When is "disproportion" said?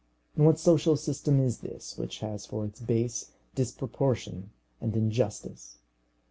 3.53-4.49